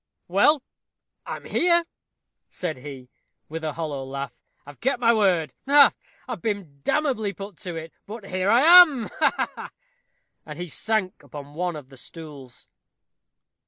[0.27, 0.63] "Well,
[1.27, 1.85] I am here,"
[2.49, 3.11] said he,
[3.49, 4.35] with a hollow laugh.
[4.65, 5.93] "I've kept my word ha, ha!
[6.27, 9.71] I've been damnably put to it; but here I am, ha, ha!"
[10.43, 12.67] And he sank upon one of the stools.